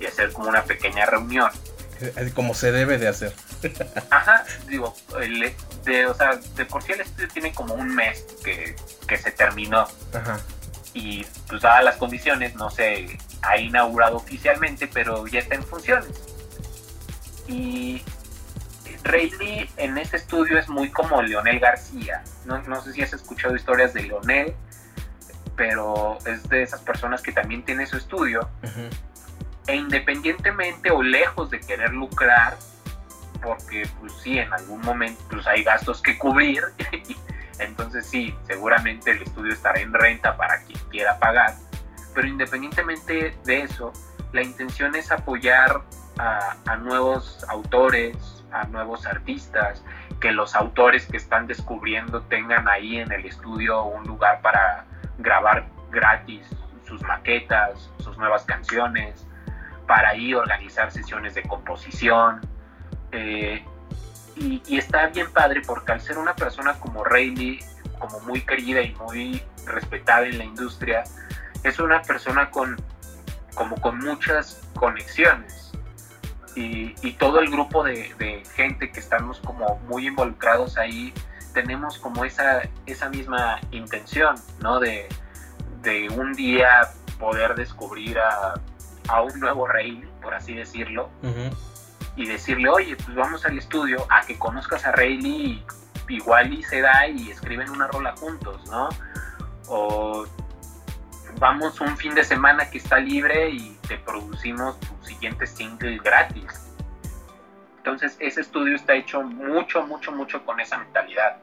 [0.00, 1.50] y hacer como una pequeña reunión.
[2.34, 3.34] Como se debe de hacer.
[4.10, 4.94] Ajá, digo,
[5.84, 8.76] de, o sea, de por sí el estudio tiene como un mes que,
[9.08, 9.88] que se terminó.
[10.12, 10.40] Ajá.
[10.92, 16.10] Y pues dadas las condiciones no se ha inaugurado oficialmente, pero ya está en funciones.
[17.48, 18.02] Y
[19.04, 22.22] Rayleigh en este estudio es muy como Leonel García.
[22.46, 24.54] No, sé si has escuchado historias de Leonel,
[25.56, 28.48] pero es de esas personas que también tiene su estudio.
[29.66, 32.56] E independientemente o lejos de querer lucrar,
[33.42, 36.62] porque pues sí, en algún momento pues hay gastos que cubrir,
[37.58, 41.54] entonces sí, seguramente el estudio estará en renta para quien quiera pagar,
[42.14, 43.92] pero independientemente de eso,
[44.32, 45.82] la intención es apoyar
[46.18, 49.82] a, nuevos autores, a nuevos artistas,
[50.20, 54.84] que los autores que están descubriendo tengan ahí en el estudio un lugar para
[55.18, 56.46] grabar gratis
[56.86, 59.26] sus maquetas, sus nuevas canciones,
[59.86, 62.40] para ahí organizar sesiones de composición.
[63.12, 63.64] Eh,
[64.36, 67.60] y, está bien padre porque al ser una persona como Rayleigh,
[67.98, 71.04] como muy querida y muy respetada en la industria,
[71.62, 72.76] es una persona con,
[73.54, 75.63] como con muchas conexiones.
[76.56, 81.12] Y, todo el grupo de, de, gente que estamos como muy involucrados ahí,
[81.52, 84.78] tenemos como esa, esa misma intención, ¿no?
[84.78, 85.08] De,
[85.82, 86.88] de un día
[87.18, 88.54] poder descubrir a,
[89.08, 91.10] a un nuevo rey, por así decirlo,
[92.16, 95.64] y decirle, oye, pues vamos al estudio a que conozcas a Rayleigh
[96.08, 98.88] y igual y se da y escriben una rola juntos, ¿no?
[99.68, 100.26] O
[101.38, 106.72] vamos un fin de semana que está libre y te producimos tu siguiente single gratis.
[107.78, 111.36] Entonces ese estudio está hecho mucho, mucho, mucho con esa mentalidad.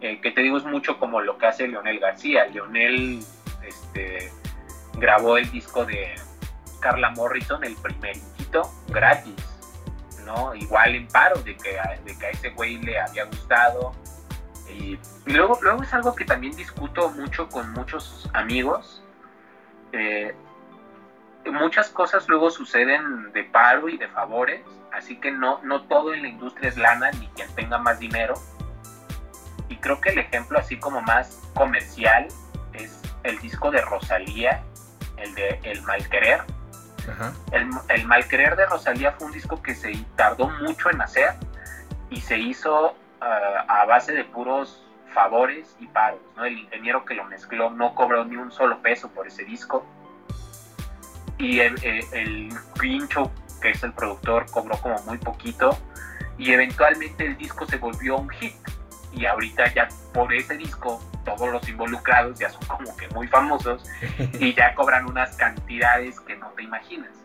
[0.00, 2.46] Eh, que te digo es mucho como lo que hace Leonel García.
[2.46, 3.20] Leonel
[3.66, 4.30] este,
[4.94, 6.14] grabó el disco de
[6.80, 9.34] Carla Morrison, el primerito, gratis,
[10.26, 10.54] ¿no?
[10.54, 13.92] Igual en paro de que, de que a ese güey le había gustado.
[14.68, 19.03] Y, luego, luego es algo que también discuto mucho con muchos amigos.
[19.96, 20.34] Eh,
[21.52, 24.60] muchas cosas luego suceden de paro y de favores,
[24.92, 28.34] así que no, no todo en la industria es lana ni quien tenga más dinero.
[29.68, 32.26] Y creo que el ejemplo así como más comercial
[32.72, 34.62] es el disco de Rosalía,
[35.16, 36.42] el de El Malquerer.
[37.52, 41.34] El, el Malquerer de Rosalía fue un disco que se tardó mucho en hacer
[42.10, 44.83] y se hizo ah, a base de puros
[45.14, 46.20] favores y paros.
[46.36, 46.44] ¿no?
[46.44, 49.86] El ingeniero que lo mezcló no cobró ni un solo peso por ese disco.
[51.38, 52.48] Y el, el, el
[52.78, 53.30] Pincho,
[53.62, 55.76] que es el productor, cobró como muy poquito.
[56.36, 58.54] Y eventualmente el disco se volvió un hit
[59.16, 63.84] y ahorita ya por ese disco todos los involucrados ya son como que muy famosos
[64.40, 67.23] y ya cobran unas cantidades que no te imaginas.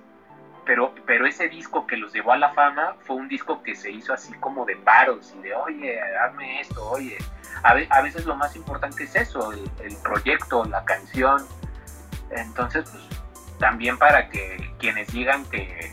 [0.69, 3.89] Pero, pero ese disco que los llevó a la fama fue un disco que se
[3.89, 7.17] hizo así como de paros y de, oye, hazme esto, oye.
[7.63, 11.43] A, a veces lo más importante es eso, el, el proyecto, la canción.
[12.29, 13.03] Entonces, pues
[13.57, 15.91] también para que quienes digan que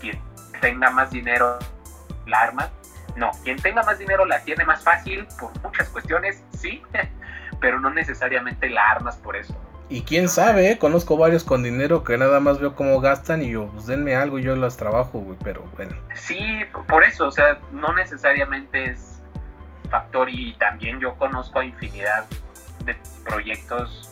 [0.00, 0.20] quien
[0.60, 1.60] tenga más dinero
[2.26, 2.68] la arma,
[3.14, 6.82] no, quien tenga más dinero la tiene más fácil por muchas cuestiones, sí,
[7.60, 9.56] pero no necesariamente la armas por eso.
[9.88, 10.78] Y quién sabe, ¿eh?
[10.78, 14.38] conozco varios con dinero que nada más veo cómo gastan y yo, pues denme algo
[14.38, 15.94] y yo las trabajo, güey, pero bueno.
[16.14, 16.38] Sí,
[16.88, 19.22] por eso, o sea, no necesariamente es
[19.88, 22.24] factor y también yo conozco a infinidad
[22.84, 24.10] de proyectos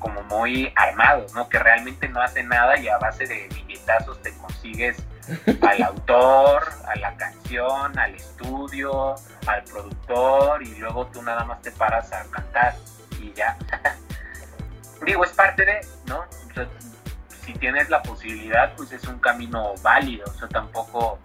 [0.00, 1.48] como muy armados, ¿no?
[1.48, 4.96] Que realmente no hacen nada y a base de billetazos te consigues
[5.62, 9.14] al autor, a la canción, al estudio,
[9.46, 12.74] al productor y luego tú nada más te paras a cantar
[13.20, 13.56] y ya.
[15.04, 16.24] Digo, es parte de, ¿no?
[17.44, 21.18] si tienes la posibilidad, pues es un camino válido, o sea, tampoco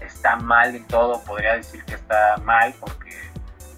[0.00, 3.14] está mal del todo, podría decir que está mal porque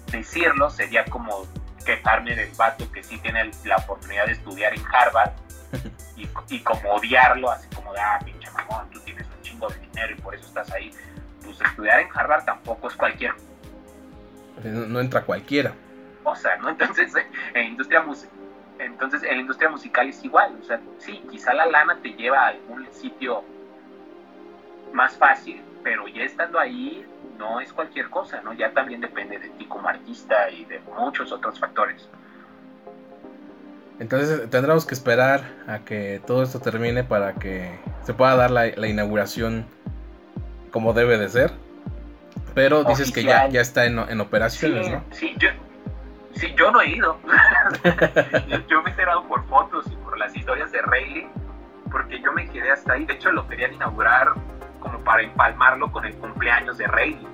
[0.09, 1.45] decirlo sería como
[1.85, 5.31] quejarme del vato que sí tiene la oportunidad de estudiar en Harvard
[6.15, 9.27] y, y como odiarlo, así como de, ah, pinche mamón, tú tienes
[9.67, 10.91] de dinero y por eso estás ahí.
[11.43, 13.33] Pues estudiar en Harvard tampoco es cualquier.
[14.63, 15.73] No, entra cualquiera.
[16.23, 16.69] O sea, ¿no?
[16.69, 17.13] Entonces,
[17.53, 18.01] en industria
[18.79, 20.57] entonces en la industria musical es igual.
[20.61, 23.43] O sea, sí, quizá la lana te lleva a algún sitio
[24.93, 27.05] más fácil, pero ya estando ahí
[27.37, 28.53] no es cualquier cosa, ¿no?
[28.53, 32.09] Ya también depende de ti como artista y de muchos otros factores.
[33.99, 38.87] Entonces tendremos que esperar a que todo esto termine para que se pueda dar la,
[38.87, 39.65] inauguración
[40.71, 41.51] como debe de ser.
[42.55, 45.03] Pero dices que ya, ya está en, en operaciones, ¿no?
[45.11, 45.49] Sí yo,
[46.39, 47.17] sí, yo no he ido.
[48.67, 51.29] yo me he enterado por fotos y por las historias de Rayleigh,
[51.91, 53.05] porque yo me quedé hasta ahí.
[53.05, 54.33] De hecho, lo querían inaugurar
[54.79, 57.27] como para empalmarlo con el cumpleaños de Rayleigh,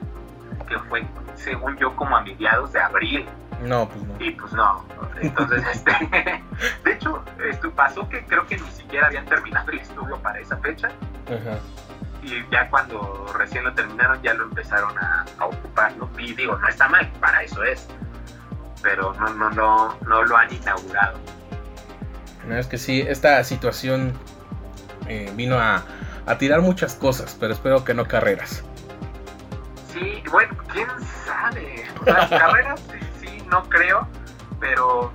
[0.67, 3.25] que fue, según yo, como a mediados de abril.
[3.61, 4.15] No, pues no.
[4.19, 4.85] Y pues no.
[5.21, 5.91] Entonces, este,
[6.83, 10.57] de hecho, esto pasó que creo que ni siquiera habían terminado el estudio para esa
[10.57, 10.89] fecha.
[12.21, 16.09] Y ya cuando recién lo terminaron, ya lo empezaron a, ocupar, ¿no?
[16.17, 17.87] Y digo, no está mal, para eso es.
[18.85, 21.17] Pero no, no, no, no lo han inaugurado.
[22.47, 24.13] No, es que sí, esta situación
[25.07, 25.83] eh, vino a,
[26.27, 28.63] a tirar muchas cosas, pero espero que no carreras.
[29.91, 30.87] Sí, bueno, quién
[31.25, 31.85] sabe.
[31.99, 34.07] O sea, carreras sí, sí, no creo,
[34.59, 35.11] pero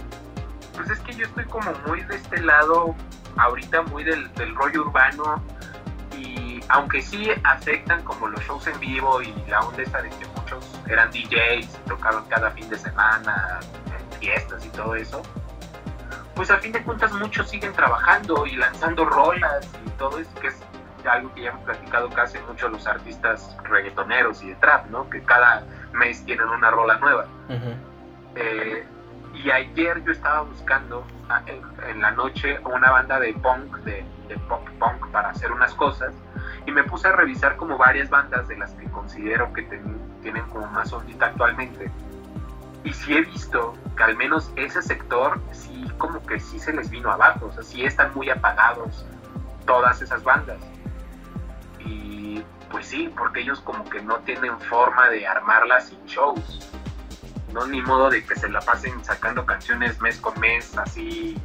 [0.75, 2.97] pues es que yo estoy como muy de este lado,
[3.37, 5.41] ahorita muy del, del rollo urbano,
[6.17, 10.27] y aunque sí afectan como los shows en vivo y la onda esa de que
[10.37, 15.23] muchos eran DJs, tocaban cada fin de semana, en fiestas y todo eso,
[16.35, 20.49] pues a fin de cuentas muchos siguen trabajando y lanzando rolas y todo eso, que
[20.49, 20.61] es
[21.07, 25.09] algo que ya hemos platicado casi mucho los artistas reggaetoneros y de trap, ¿no?
[25.09, 27.27] Que cada mes tienen una rola nueva.
[28.37, 28.87] eh,
[29.35, 34.05] y ayer yo estaba buscando ah, en, en, la noche una banda de punk, de,
[34.29, 36.13] de, pop punk para hacer unas cosas
[36.67, 39.63] y me puse a revisar como varias bandas de las que considero que
[40.23, 41.91] tienen como más ondita actualmente.
[42.85, 46.89] Y sí he visto que al menos ese sector sí como que sí se les
[46.89, 49.05] vino abajo, o sea, sí están muy apagados
[49.67, 50.59] todas esas bandas.
[51.79, 56.71] Y pues sí, porque ellos como que no tienen forma de armarlas sin shows
[57.53, 61.37] no ni modo de que se la pasen sacando canciones mes con mes así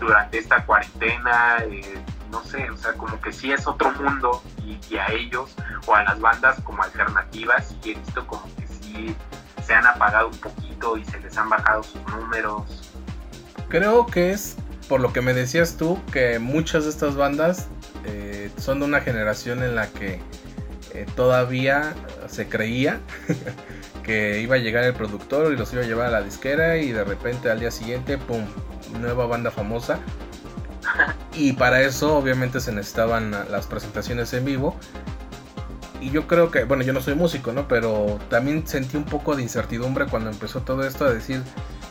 [0.00, 4.80] durante esta cuarentena eh, no sé o sea como que sí es otro mundo y,
[4.92, 5.54] y, a ellos
[5.86, 9.14] o a las bandas como alternativas sí he visto como que sí
[9.64, 12.90] se han apagado un poquito y se les han bajado sus números
[13.68, 14.56] creo que es
[14.88, 17.68] por lo que me decías tú que muchas de estas bandas
[18.04, 20.20] eh, son de una generación en la que
[20.94, 21.94] eh, todavía
[22.28, 23.00] se creía
[24.02, 26.92] que iba a llegar el productor y los iba a llevar a la disquera y
[26.92, 28.44] de repente al día siguiente, ¡pum!,
[29.00, 30.00] nueva banda famosa.
[31.34, 34.76] Y para eso obviamente se necesitaban las presentaciones en vivo.
[36.00, 37.68] Y yo creo que, bueno, yo no soy músico, ¿no?
[37.68, 41.42] Pero también sentí un poco de incertidumbre cuando empezó todo esto a decir,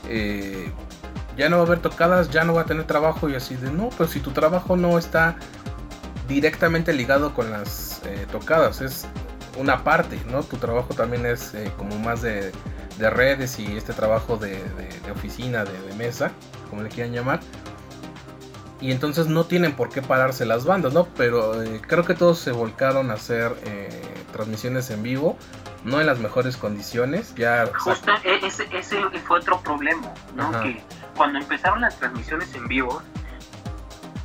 [0.10, 0.70] eh,
[1.38, 3.72] ya no va a haber tocadas, ya no va a tener trabajo y así de,
[3.72, 5.38] no, pues si tu trabajo no está
[6.28, 9.08] directamente ligado con las eh, tocadas, es
[9.58, 10.44] una parte, ¿no?
[10.44, 12.52] Tu trabajo también es eh, como más de,
[13.00, 14.62] de, redes y este trabajo de
[15.12, 16.32] oficina, de, mesa,
[16.70, 17.40] como le quieran llamar.
[18.82, 21.06] Y entonces no tienen por qué pararse las bandas, ¿no?
[21.15, 24.02] Pero eh, creo que todos se volcaron a hacer eh,
[24.34, 25.38] transmisiones en vivo,
[25.84, 27.36] no en las mejores condiciones.
[27.36, 30.50] Ya, Justo e, ese, ese fue otro problema, ¿no?
[30.50, 30.63] Ajá.
[30.63, 30.82] Que
[31.15, 33.04] cuando empezaron las transmisiones en vivo,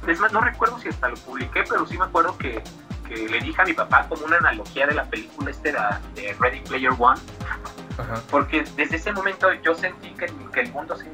[0.07, 2.63] es más, no recuerdo si hasta lo publiqué, pero sí me acuerdo que
[3.07, 5.79] que le dije a mi papá como una analogía de la película este de,
[6.15, 7.21] de Ready Player One,
[7.99, 8.21] Ajá.
[8.31, 11.05] porque desde ese momento yo sentí que, que el mundo se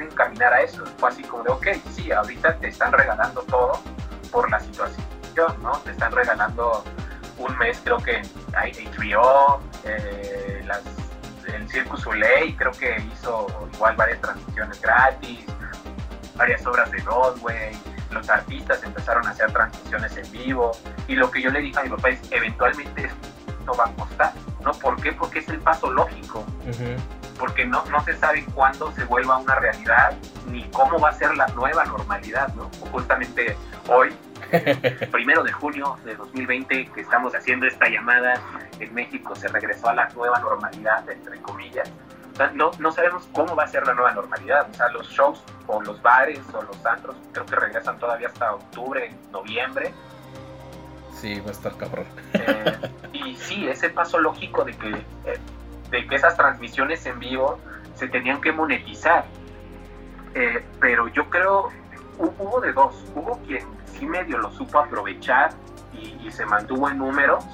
[0.00, 3.80] encaminara a eso, fue así como de, ok, sí, ahorita te están regalando todo
[4.30, 5.72] por la situación, ¿no?
[5.84, 6.84] Te están regalando
[7.38, 8.22] un mes, creo que
[8.56, 10.82] hay HBO, eh, las,
[11.46, 15.44] el Circus Soleil, creo que hizo igual varias transmisiones gratis,
[16.36, 17.76] varias obras de Broadway,
[18.10, 20.72] los artistas empezaron a hacer transmisiones en vivo
[21.08, 24.32] y lo que yo le dije a mi papá es eventualmente esto va a costar,
[24.62, 24.72] ¿no?
[24.72, 25.12] ¿Por qué?
[25.12, 26.96] Porque es el paso lógico, uh -huh.
[27.38, 30.14] Porque no, no se sabe cuándo se vuelva una realidad
[30.50, 32.70] ni cómo va a ser la nueva normalidad, ¿no?
[32.90, 33.56] Justamente
[33.88, 34.14] hoy,
[35.12, 38.40] primero de junio de 2020, que estamos haciendo esta llamada,
[38.78, 41.90] en México se regresó a la nueva normalidad, entre comillas,
[42.54, 44.68] no, no, sabemos cómo va a ser la nueva normalidad.
[44.70, 48.54] O sea, los shows o los bares o los antros creo que regresan todavía hasta
[48.54, 49.94] octubre, noviembre.
[51.12, 52.06] Sí, va a estar cabrón.
[52.32, 55.38] Eh, y sí, ese paso lógico de que, eh,
[55.90, 57.58] de que esas transmisiones en vivo
[57.94, 59.24] se tenían que monetizar.
[60.34, 61.68] Eh, pero yo creo,
[62.18, 63.04] hubo de dos.
[63.14, 65.52] Hubo quien sí medio lo supo aprovechar
[65.92, 67.44] y, y se mantuvo en números.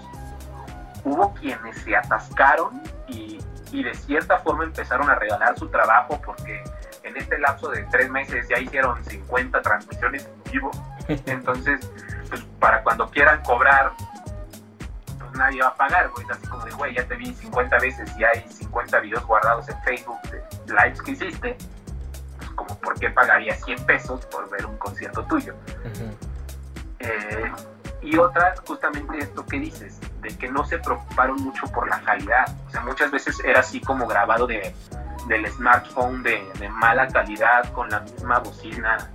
[1.04, 3.38] Hubo quienes se atascaron y,
[3.72, 6.62] y de cierta forma empezaron a regalar su trabajo porque
[7.02, 10.70] en este lapso de tres meses ya hicieron 50 transmisiones en vivo.
[11.26, 11.80] Entonces,
[12.28, 13.92] pues para cuando quieran cobrar,
[15.40, 16.26] nadie va a pagar, güey.
[16.30, 19.82] Así como de, güey, ya te vi 50 veces y hay 50 videos guardados en
[19.82, 21.56] Facebook de lives que hiciste.
[22.38, 25.54] Pues como, ¿por qué pagaría 100 pesos por ver un concierto tuyo?
[25.84, 26.16] Uh -huh.
[27.00, 27.52] eh,
[28.02, 32.46] y otra, justamente esto que dices, de que no se preocuparon mucho por la calidad.
[32.66, 34.74] O sea, muchas veces era así como grabado de,
[35.28, 39.10] del smartphone de, de, mala calidad, con la misma bocina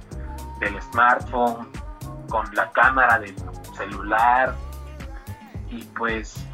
[0.59, 1.67] del smartphone,
[2.29, 3.35] con la cámara del
[3.75, 4.53] celular.
[5.75, 6.45] Y pues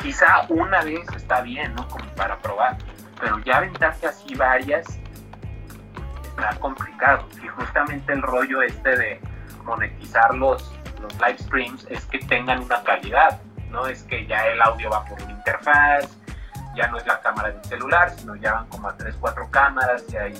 [0.00, 1.88] quizá una vez está bien, ¿no?
[1.88, 2.78] Como para probar.
[3.20, 4.98] Pero ya aventarte así varias
[6.24, 7.26] está complicado.
[7.42, 9.20] Y justamente el rollo este de
[9.64, 13.40] monetizar los, los live streams es que tengan una calidad
[13.70, 16.16] no es que ya el audio va por una interfaz,
[16.74, 20.04] ya no es la cámara del celular, sino ya van como a 3, 4 cámaras,
[20.12, 20.34] y hay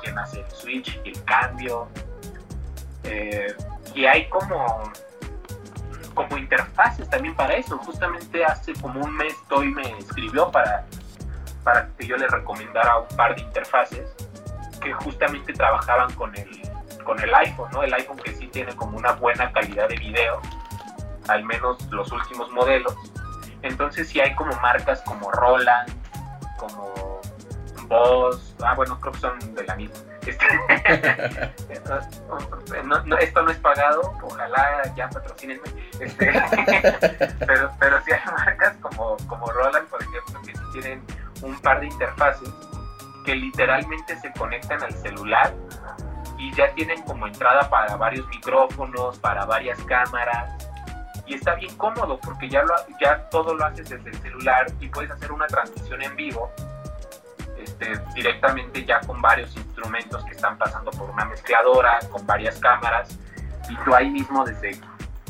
[0.00, 1.88] quien hace el switch el cambio.
[3.04, 3.54] Eh,
[3.94, 4.90] y hay como,
[6.14, 7.76] como interfaces también para eso.
[7.78, 10.86] Justamente hace como un mes Toy me escribió para,
[11.62, 14.14] para que yo le recomendara un par de interfaces
[14.80, 16.62] que justamente trabajaban con el,
[17.04, 17.82] con el iPhone, ¿no?
[17.82, 20.40] El iPhone que sí tiene como una buena calidad de video,
[21.28, 22.94] al menos los últimos modelos.
[23.62, 25.90] Entonces sí hay como marcas como Roland,
[26.58, 27.20] como
[27.88, 30.13] Boss, ah bueno, creo que son de la misma.
[30.26, 30.46] Este,
[33.20, 35.68] esto no es pagado, ojalá ya patrocinenme.
[36.00, 36.32] Este,
[37.46, 41.02] pero, pero sí hay marcas como, como Roland, por ejemplo, que tienen
[41.42, 42.48] un par de interfaces
[43.24, 45.52] que literalmente se conectan al celular
[46.38, 50.68] y ya tienen como entrada para varios micrófonos, para varias cámaras.
[51.26, 54.88] Y está bien cómodo porque ya, lo, ya todo lo haces desde el celular y
[54.88, 56.50] puedes hacer una transmisión en vivo
[57.64, 63.18] este, directamente ya con varios instrumentos que están pasando por una mezcladora, con varias cámaras,
[63.68, 64.78] y tú ahí mismo desde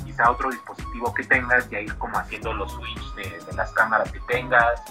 [0.05, 4.21] quizá otro dispositivo que tengas, ya ir como haciendo los switches de, las cámaras que
[4.21, 4.83] tengas,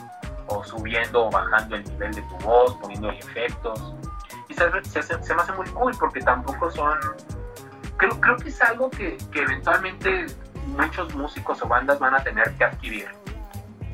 [0.48, 3.94] o subiendo o bajando el nivel de tu voz, poniendo efectos.
[4.50, 7.00] Y se, me hace muy cool porque tampoco son...
[7.98, 10.26] Creo, creo que es algo que, que eventualmente
[10.68, 13.08] muchos músicos o bandas van a tener que adquirir.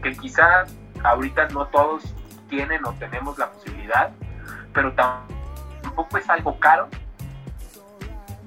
[0.01, 0.65] Que quizá
[1.03, 2.13] ahorita no todos
[2.49, 4.11] tienen o tenemos la posibilidad,
[4.73, 6.89] pero tampoco es algo caro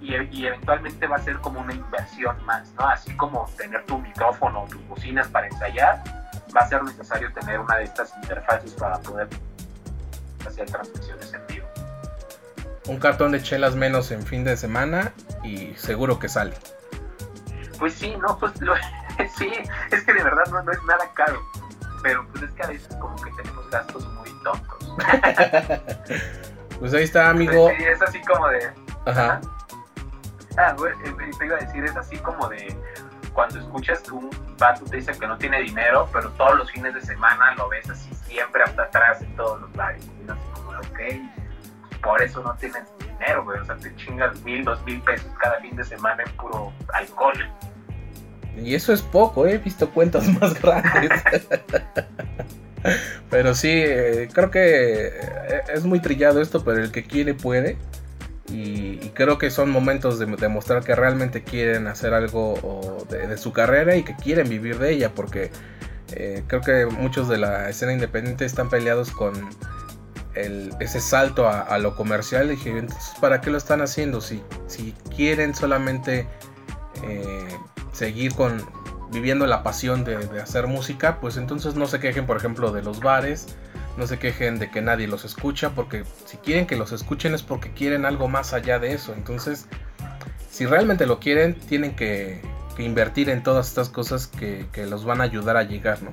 [0.02, 2.88] y, eventualmente va a ser como una inversión más, ¿no?
[2.88, 6.02] Así como tener tu micrófono o tus bocinas para ensayar,
[6.54, 9.28] va a ser necesario tener una de estas interfaces para poder
[10.46, 11.66] hacer transmisiones en vivo.
[12.88, 15.12] Un cartón de chelas menos en fin de semana
[15.44, 16.54] y seguro que sale.
[17.78, 18.52] Pues sí, no, pues
[19.38, 19.52] sí,
[19.92, 21.40] es que de verdad no, no es nada caro
[22.02, 24.94] pero pues es que a veces como que tenemos gastos muy tontos.
[26.78, 27.70] pues ahí está, amigo.
[27.76, 28.70] Sí, es así como de...
[29.06, 29.40] Ajá.
[30.58, 32.76] Ah, güey, eh, te iba a decir, es así como de
[33.32, 36.94] cuando escuchas que un vato te dice que no tiene dinero, pero todos los fines
[36.94, 40.04] de semana lo ves así siempre hasta atrás en todos los lados.
[40.04, 43.58] Y así como, ok, por eso no tienes dinero, güey.
[43.60, 47.50] O sea, te chingas mil, dos mil pesos cada fin de semana en puro alcohol.
[48.56, 49.54] Y eso es poco, ¿eh?
[49.54, 51.10] he visto cuentas más grandes.
[53.30, 57.76] pero sí, eh, creo que eh, es muy trillado esto, pero el que quiere puede.
[58.52, 63.96] Y, creo que son momentos de demostrar que realmente quieren hacer algo de, su carrera
[63.96, 65.50] y que quieren vivir de ella, porque
[66.46, 69.32] creo que muchos de la escena independiente están peleados con
[70.34, 72.46] ese salto a, lo comercial.
[72.46, 74.20] Y dije, entonces, ¿para qué lo están haciendo?
[74.20, 76.26] Si, si quieren solamente
[77.92, 78.64] seguir con
[79.12, 83.00] viviendo la pasión de, hacer música, pues entonces no se quejen, por ejemplo, de los
[83.00, 83.56] bares,
[83.98, 87.42] no se quejen de que nadie los escucha, porque si quieren que los escuchen es
[87.42, 89.12] porque quieren algo más allá de eso.
[89.12, 89.68] Entonces,
[90.48, 92.40] si realmente lo quieren, tienen que,
[92.78, 96.10] invertir en todas estas cosas que, que, los van a ayudar a llegar, ¿no?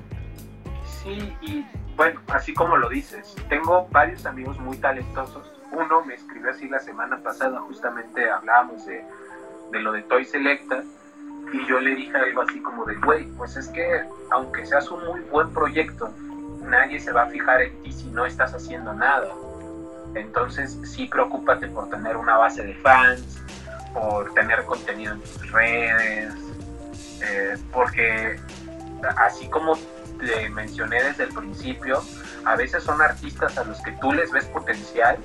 [1.02, 1.66] Sí, y
[1.96, 5.50] bueno, así como lo dices, tengo varios amigos muy talentosos.
[5.72, 9.02] Uno me escribió así la semana pasada, justamente hablábamos de,
[9.72, 10.84] de lo de Toy Selecta
[11.52, 15.04] y yo le dije algo así como de, güey, pues es que aunque seas un
[15.04, 16.12] muy buen proyecto,
[16.62, 19.28] nadie se va a fijar en ti si no estás haciendo nada.
[20.14, 23.42] Entonces sí preocúpate por tener una base de fans,
[23.92, 26.34] por tener contenido en tus redes,
[27.22, 28.38] eh, porque
[29.16, 29.76] así como
[30.18, 32.02] te mencioné desde el principio,
[32.44, 35.18] a veces son artistas a los que tú les ves potencial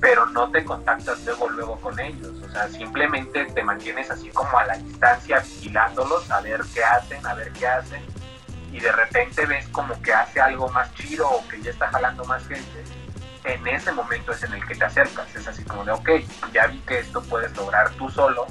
[0.00, 2.32] pero no te contactas luego, luego con ellos.
[2.42, 7.26] O sea, simplemente te mantienes así como a la distancia vigilándolos, a ver qué hacen,
[7.26, 8.02] a ver qué hacen.
[8.72, 12.24] Y de repente ves como que hace algo más chido o que ya está jalando
[12.24, 12.84] más gente.
[13.44, 15.34] En ese momento es en el que te acercas.
[15.34, 16.10] Es así como de, ok,
[16.52, 18.46] ya vi que esto puedes lograr tú solo.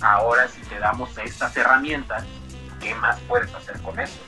[0.00, 2.24] Ahora si te damos estas herramientas,
[2.80, 4.20] ¿qué más puedes hacer con eso?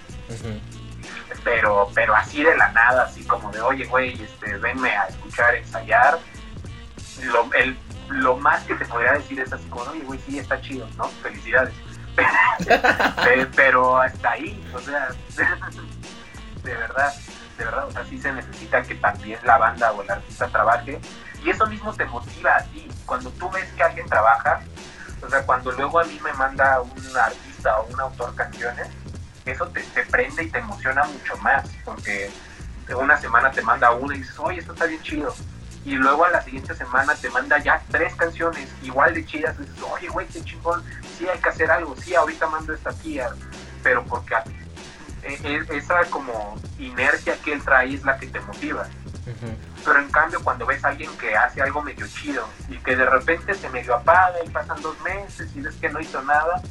[1.42, 5.54] Pero, pero así de la nada, así como de, oye, güey, este, venme a escuchar,
[5.54, 6.18] ensayar.
[7.22, 7.76] Lo, el,
[8.08, 11.04] lo más que te podría decir es así como, oye, güey, sí, está chido, ¿no?
[11.22, 11.74] Felicidades.
[13.56, 15.08] pero hasta ahí, o sea,
[16.62, 17.12] de verdad,
[17.58, 21.00] de verdad, o sea, sí se necesita que también la banda o el artista trabaje.
[21.44, 22.88] Y eso mismo te motiva a ti.
[23.04, 24.60] Cuando tú ves que alguien trabaja,
[25.22, 28.88] o sea, cuando luego a mí me manda un artista o un autor canciones,
[29.44, 32.30] eso te, prende y te emociona mucho más, porque
[32.98, 35.34] una semana te manda una y dices, oye, esto está bien chido.
[35.84, 39.54] Y luego a la siguiente semana te manda ya tres canciones igual de chidas.
[39.58, 40.82] Y dices, oye, güey, qué chingón,
[41.18, 43.28] sí hay que hacer algo, sí, ahorita mando esta tía.
[43.82, 44.34] Pero porque
[45.22, 48.86] e, e, esa como inercia que él trae es la que te motiva.
[49.84, 53.04] Pero en cambio, cuando ves a alguien que hace algo medio chido y que de
[53.04, 56.62] repente se medio apaga y pasan dos meses y ves que no hizo nada,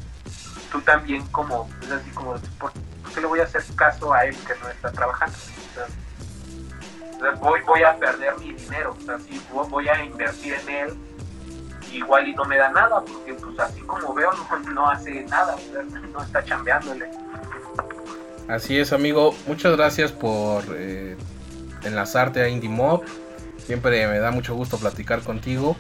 [0.74, 2.71] tú también como, es así como, ¿por
[3.13, 5.38] qué le voy a hacer caso a él que no está trabajando?
[5.38, 10.69] O sea, voy, voy a perder mi dinero, o sea, si voy a invertir en
[10.69, 10.93] él,
[11.93, 15.55] igual y no me da nada, porque pues así como veo no, no hace nada,
[16.11, 17.09] no está chambeándole.
[18.47, 19.34] Así es, amigo.
[19.47, 21.15] Muchas gracias por eh,
[21.84, 23.03] enlazarte a Indie Mob.
[23.57, 25.78] Siempre me da mucho gusto platicar contigo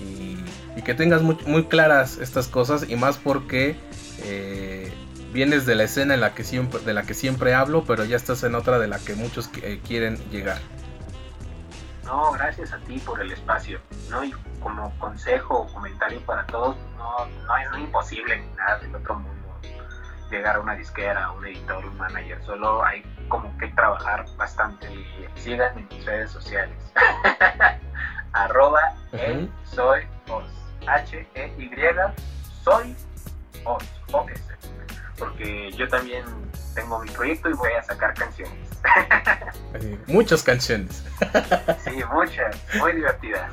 [0.00, 0.38] y,
[0.82, 3.76] que tengas muy, claras estas cosas y más porque
[4.24, 4.92] eh,
[5.32, 8.16] vienes de la escena en la que siempre, de la que siempre hablo, pero ya
[8.16, 10.58] estás en otra de la que muchos eh, quieren llegar.
[12.04, 14.24] No, gracias a ti por el espacio, ¿no?
[14.24, 19.14] Y como consejo o comentario para todos, no, no es imposible ni nada del otro
[19.14, 19.38] mundo
[20.30, 25.28] llegar a una disquera, un editor, un manager, solo hay como que trabajar bastante y
[25.36, 26.76] sigan en mis redes sociales.
[28.32, 28.94] Arroba
[29.64, 30.44] soy os.
[30.86, 31.70] H-E-Y
[32.62, 32.96] soy
[33.64, 34.42] O-S.
[35.18, 36.24] Porque yo también
[36.74, 38.54] tengo mi proyecto y voy a sacar canciones.
[40.06, 41.02] muchas canciones.
[41.84, 43.50] sí, muchas, muy divertidas.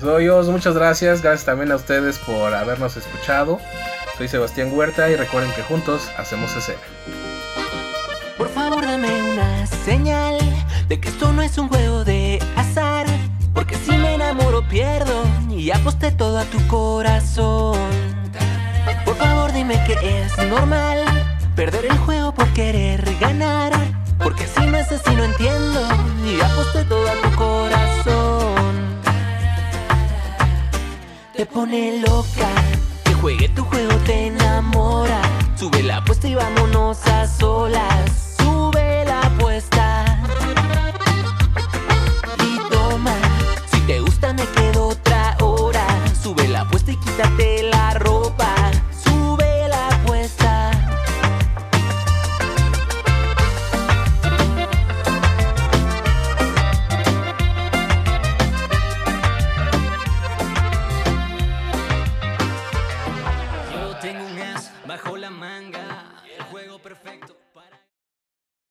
[0.00, 1.22] Soy Os, muchas gracias.
[1.22, 3.58] Gracias también a ustedes por habernos escuchado.
[4.18, 6.78] Soy Sebastián Huerta y recuerden que juntos hacemos escena.
[8.36, 10.38] Por favor dame una señal
[10.88, 13.06] de que esto no es un juego de azar.
[13.54, 18.15] Porque si me enamoro pierdo y aposté todo a tu corazón.
[19.68, 21.04] Dime que es normal
[21.56, 23.72] perder el juego por querer ganar.
[24.16, 25.80] Porque si no es así no entiendo
[26.24, 28.76] y aposté todo a tu corazón.
[31.34, 32.48] Te pone loca
[33.02, 35.20] que juegue tu juego te enamora.
[35.56, 38.25] Sube la apuesta y vámonos a solas.